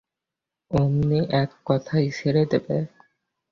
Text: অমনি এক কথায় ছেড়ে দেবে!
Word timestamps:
অমনি 0.71 1.19
এক 1.41 1.49
কথায় 1.65 2.07
ছেড়ে 2.17 2.43
দেবে! 2.51 2.77